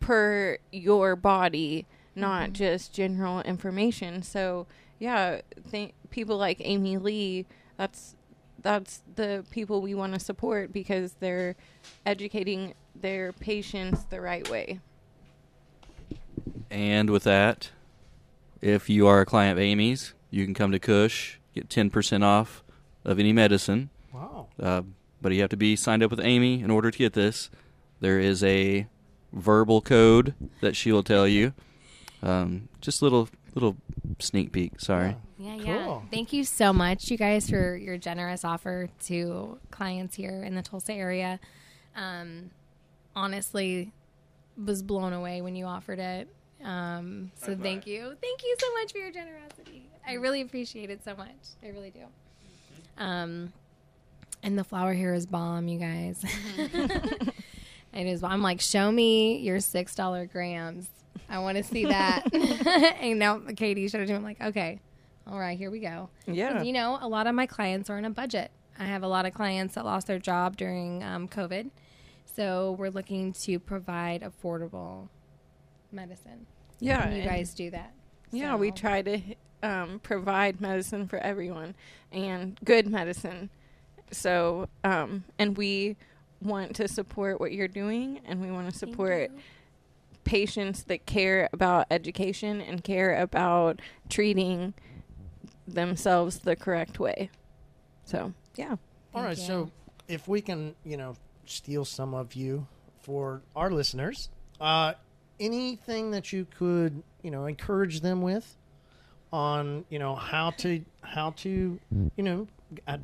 [0.00, 2.52] per your body, not mm-hmm.
[2.52, 4.22] just general information.
[4.22, 4.66] So,
[4.98, 8.16] yeah, think people like Amy Lee, that's
[8.62, 11.54] that's the people we want to support because they're
[12.06, 14.80] educating their patients the right way.
[16.70, 17.70] And with that,
[18.62, 22.62] if you are a client of Amy's, you can come to Kush, get 10% off
[23.04, 23.90] of any medicine.
[24.12, 24.48] Wow.
[24.60, 24.82] Uh,
[25.20, 27.50] but you have to be signed up with Amy in order to get this.
[28.00, 28.86] There is a
[29.32, 31.52] verbal code that she will tell you.
[32.22, 33.76] Um, just a little little
[34.18, 34.80] sneak peek.
[34.80, 35.16] Sorry.
[35.38, 35.64] Yeah, Cool.
[35.66, 36.00] yeah.
[36.10, 40.62] Thank you so much, you guys, for your generous offer to clients here in the
[40.62, 41.38] Tulsa area.
[41.96, 42.50] Um,
[43.14, 43.92] honestly,
[44.62, 46.28] was blown away when you offered it.
[46.64, 49.88] Um, so thank you, thank you so much for your generosity.
[50.06, 51.28] I really appreciate it so much.
[51.62, 52.04] I really do.
[52.96, 53.52] Um,
[54.42, 56.24] and the flower here is bomb, you guys.
[56.58, 58.22] it is.
[58.22, 60.88] I'm like, show me your six dollar grams.
[61.28, 62.32] I want to see that.
[63.00, 64.16] and now Katie showed it to me.
[64.16, 64.80] I'm like, okay,
[65.26, 66.10] all right, here we go.
[66.26, 66.62] Yeah.
[66.62, 68.50] You know, a lot of my clients are on a budget.
[68.78, 71.70] I have a lot of clients that lost their job during um, COVID.
[72.36, 75.08] So we're looking to provide affordable
[75.92, 76.46] medicine.
[76.80, 77.92] Yeah, And you and- guys do that.
[78.30, 79.20] Yeah, we try to
[79.62, 81.74] um, provide medicine for everyone
[82.10, 83.48] and good medicine.
[84.10, 85.96] So, um, and we
[86.42, 89.30] want to support what you're doing, and we want to support
[90.24, 94.74] patients that care about education and care about treating
[95.66, 97.30] themselves the correct way.
[98.04, 98.70] So, yeah.
[98.70, 98.76] All
[99.22, 99.38] Thank right.
[99.38, 99.44] you.
[99.44, 99.70] So
[100.08, 102.66] if we can, you know, steal some of you
[103.02, 104.28] for our listeners,
[104.60, 104.94] uh,
[105.44, 108.56] anything that you could, you know, encourage them with
[109.32, 111.78] on, you know, how to how to,
[112.16, 112.48] you know,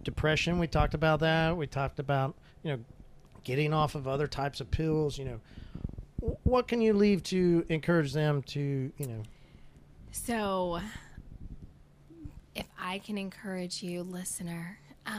[0.02, 0.58] depression.
[0.58, 1.56] We talked about that.
[1.56, 2.78] We talked about, you know,
[3.44, 5.18] getting off of other types of pills.
[5.18, 5.40] You know,
[6.44, 9.22] what can you leave to encourage them to, you know,
[10.12, 10.80] So,
[12.54, 15.10] if I can encourage you, listener, uh,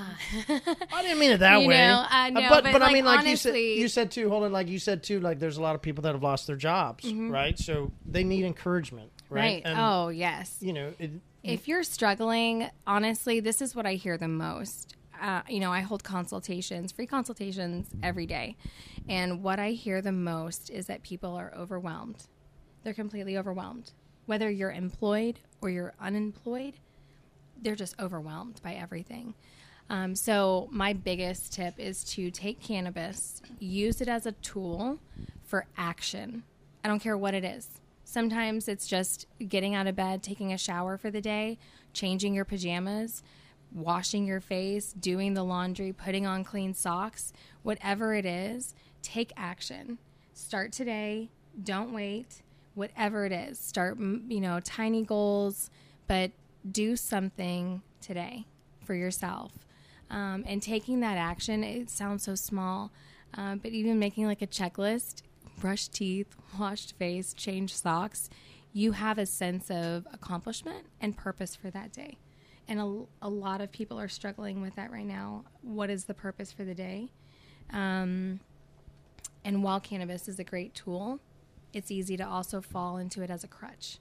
[0.94, 1.78] I didn't mean it that You way.
[1.78, 4.30] know, I know, but, but, but I mean, like you said, you said too.
[4.30, 5.20] Hold on, like you said too.
[5.20, 7.32] Like there's a lot of people that have lost their jobs, Mm-hmm.
[7.32, 7.58] right?
[7.58, 9.42] So they need encouragement, right?
[9.42, 9.62] right?
[9.66, 10.58] And, oh, yes.
[10.62, 11.12] you know, it,
[11.44, 14.96] if you're struggling, honestly, this is what I hear the most.
[15.20, 18.56] Uh, you know, I hold consultations, free consultations every day.
[19.10, 22.26] And what I hear the most is that people are overwhelmed.
[22.84, 23.92] They're completely overwhelmed.
[24.26, 26.76] Whether you're employed or you're unemployed,
[27.62, 29.36] they're just overwhelmed by everything.
[29.92, 35.00] Um, so, my biggest tip is to take cannabis, use it as a tool
[35.44, 36.44] for action.
[36.82, 37.68] I don't care what it is.
[38.06, 41.58] Sometimes it's just getting out of bed, taking a shower for the day,
[41.92, 43.22] changing your pajamas,
[43.74, 49.98] washing your face, doing the laundry, putting on clean socks, whatever it is, take action.
[50.34, 51.32] Start today.
[51.62, 52.44] Don't wait.
[52.76, 55.70] Whatever it is, start, you know, tiny goals,
[56.08, 56.32] but
[56.72, 58.46] do something today
[58.86, 59.52] for yourself.
[60.12, 62.92] Um, and taking that action, it sounds so small,
[63.34, 65.24] um, but even making like a checklist
[65.60, 68.30] brush teeth, washed face, change socks
[68.74, 72.18] you have a sense of accomplishment and purpose for that day.
[72.68, 75.44] And a, a lot of people are struggling with that right now.
[75.62, 77.12] What is the purpose for the day?
[77.72, 78.40] Um,
[79.44, 81.20] and while cannabis is a great tool,
[81.74, 83.98] it's easy to also fall into it as a crutch.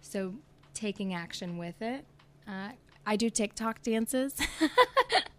[0.00, 0.34] So
[0.74, 2.04] taking action with it.
[2.46, 2.70] Uh,
[3.04, 4.36] I do TikTok dances.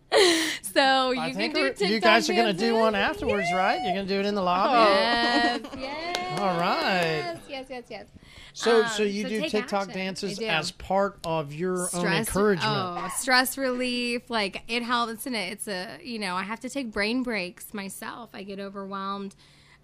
[0.73, 3.81] so you I can do TikTok you guys are going to do one afterwards, right?
[3.83, 4.91] You're going to do it in the lobby.
[4.91, 6.39] Yes, yes.
[6.39, 7.13] All right.
[7.13, 8.05] Yes, yes, yes, yes.
[8.53, 9.93] So, Um, so you so do TikTok action.
[9.93, 10.45] dances do.
[10.45, 12.71] as part of your own encouragement.
[12.71, 14.29] Oh, stress relief.
[14.29, 15.51] Like it helps in it.
[15.51, 18.29] It's a you know I have to take brain breaks myself.
[18.33, 19.35] I get overwhelmed.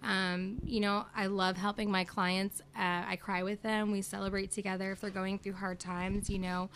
[0.02, 2.60] Um, you know I love helping my clients.
[2.76, 3.90] Uh, I cry with them.
[3.92, 6.30] We celebrate together if they're going through hard times.
[6.30, 6.70] You know,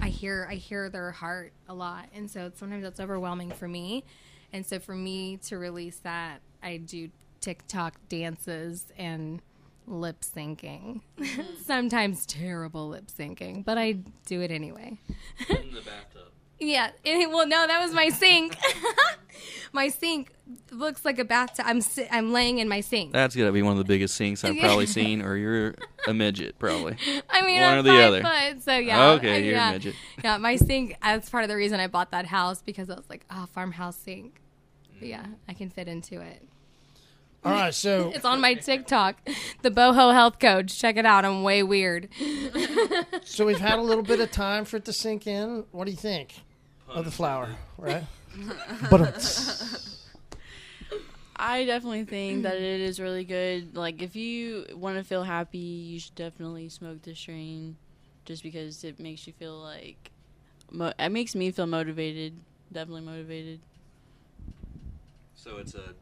[0.00, 4.04] I hear I hear their heart a lot, and so sometimes it's overwhelming for me.
[4.52, 9.40] And so for me to release that, I do TikTok dances and
[9.86, 11.00] lip syncing.
[11.18, 11.42] Mm-hmm.
[11.64, 14.98] Sometimes terrible lip syncing, but I do it anyway.
[15.48, 16.29] In the bathtub.
[16.60, 16.90] Yeah.
[17.04, 18.56] and- well, no, that was my sink.
[19.72, 20.30] my sink
[20.70, 21.64] looks like a bathtub.
[21.68, 23.12] I'm si- I'm laying in my sink.
[23.12, 25.74] That's gonna be one of the biggest sinks I've probably seen, or you're
[26.06, 26.96] a midget, probably.
[27.30, 28.22] I mean, one I'm or the five other.
[28.22, 29.10] foot, so yeah.
[29.12, 29.94] Okay, I- you're a midget.
[30.22, 30.96] Yeah, my sink.
[31.02, 33.96] That's part of the reason I bought that house because I was like, oh, farmhouse
[33.96, 34.40] sink.
[34.98, 36.42] But yeah, I can fit into it.
[37.42, 39.16] All right, so It's on my TikTok,
[39.62, 40.78] the Boho Health Coach.
[40.78, 41.24] Check it out.
[41.24, 42.08] I'm way weird.
[43.24, 45.64] so we've had a little bit of time for it to sink in.
[45.70, 46.34] What do you think
[46.90, 47.48] of the flower?
[47.78, 48.04] Right.
[48.90, 49.12] but um,
[51.36, 53.74] I definitely think that it is really good.
[53.74, 57.76] Like, if you want to feel happy, you should definitely smoke this strain,
[58.24, 60.10] just because it makes you feel like,
[60.70, 62.34] mo- it makes me feel motivated.
[62.72, 63.60] Definitely motivated.
[65.34, 65.94] So it's a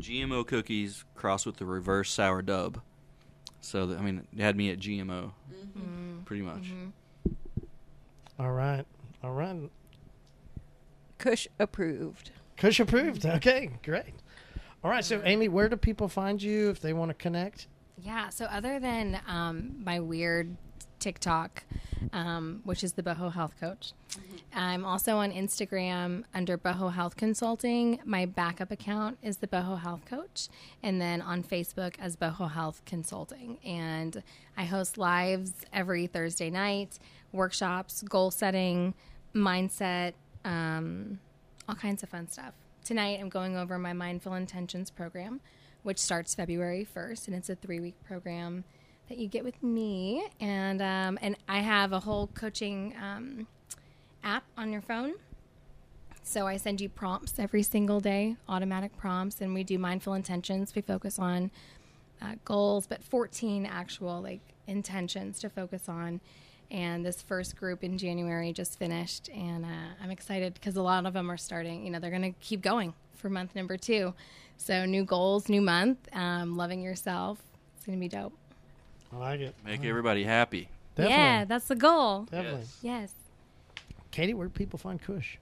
[0.00, 2.80] GMO cookies crossed with the reverse sour dub.
[3.60, 6.22] So that, I mean, it had me at GMO, mm-hmm.
[6.24, 6.64] pretty much.
[6.64, 7.30] Mm-hmm.
[8.40, 8.84] all right,
[9.22, 9.70] all right.
[11.24, 12.32] Kush approved.
[12.58, 13.24] Kush approved.
[13.24, 14.12] Okay, great.
[14.84, 17.66] All right, so Amy, where do people find you if they want to connect?
[17.96, 18.28] Yeah.
[18.28, 20.54] So other than um, my weird
[20.98, 21.64] TikTok,
[22.12, 23.94] um, which is the Boho Health Coach,
[24.52, 28.00] I'm also on Instagram under Boho Health Consulting.
[28.04, 30.48] My backup account is the Boho Health Coach,
[30.82, 33.56] and then on Facebook as Boho Health Consulting.
[33.64, 34.22] And
[34.58, 36.98] I host lives every Thursday night,
[37.32, 38.92] workshops, goal setting,
[39.34, 40.12] mindset,
[40.44, 41.18] um,
[41.68, 42.54] all kinds of fun stuff.
[42.84, 45.40] Tonight, I'm going over my Mindful Intentions program,
[45.82, 48.64] which starts February 1st, and it's a three week program
[49.08, 50.26] that you get with me.
[50.40, 53.46] And, um, and I have a whole coaching um,
[54.22, 55.14] app on your phone.
[56.22, 60.74] So I send you prompts every single day, automatic prompts, and we do mindful intentions.
[60.74, 61.50] We focus on
[62.22, 66.20] uh, goals, but 14 actual like intentions to focus on.
[66.70, 69.68] And this first group in January just finished, and uh,
[70.02, 71.84] I'm excited because a lot of them are starting.
[71.84, 74.14] You know, they're going to keep going for month number two.
[74.56, 77.38] So new goals, new month, um, loving yourself.
[77.76, 78.32] It's going to be dope.
[79.12, 79.54] I like it.
[79.64, 80.68] Make everybody happy.
[80.96, 81.16] Definitely.
[81.16, 82.22] Yeah, that's the goal.
[82.30, 82.60] Definitely.
[82.60, 82.78] Yes.
[82.82, 83.14] Yes.
[84.10, 85.38] Katie, where do people find Kush?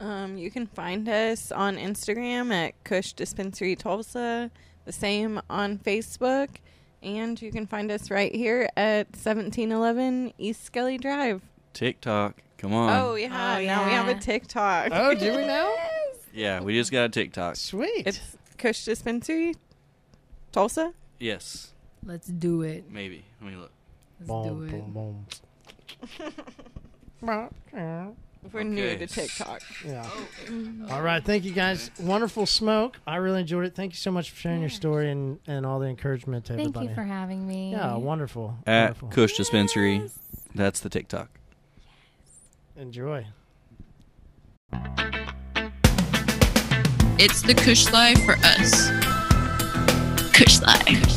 [0.00, 4.50] Um, you can find us on Instagram at Kush Dispensary Tulsa,
[4.84, 6.48] the same on Facebook,
[7.06, 11.40] and you can find us right here at 1711 East Skelly Drive.
[11.72, 12.34] TikTok.
[12.58, 12.92] Come on.
[12.92, 13.26] Oh, yeah,
[13.58, 14.14] Oh, now we have a.
[14.14, 14.88] TikTok.
[14.92, 15.72] Oh, do we now?
[16.34, 17.56] Yeah, we just got a TikTok.
[17.56, 18.06] Sweet.
[18.06, 19.54] It's Kush Dispensary
[20.52, 20.92] Tulsa.
[21.20, 21.72] Yes,
[22.04, 22.90] Let's do it.
[22.90, 23.24] maybe.
[23.40, 23.70] Let me look.
[24.20, 24.70] Let's boom, do it.
[24.92, 25.26] boom,
[27.22, 27.56] boom.
[28.52, 29.62] We're new to TikTok.
[29.84, 30.02] Yeah.
[30.06, 30.26] Oh.
[30.46, 30.90] Mm-hmm.
[30.90, 31.22] All right.
[31.24, 31.90] Thank you guys.
[32.00, 32.98] Wonderful smoke.
[33.06, 33.74] I really enjoyed it.
[33.74, 36.68] Thank you so much for sharing your story and, and all the encouragement to Thank
[36.68, 36.88] everybody.
[36.88, 37.72] you for having me.
[37.72, 38.56] yeah, wonderful.
[38.66, 39.08] At wonderful.
[39.08, 40.10] Kush Dispensary.
[40.54, 41.28] That's the TikTok.
[42.76, 43.26] Enjoy.
[47.18, 48.90] It's the Kush Life for us.
[50.34, 51.15] Kush Life.